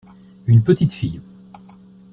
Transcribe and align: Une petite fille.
Une 0.47 0.63
petite 0.63 0.93
fille. 0.93 1.21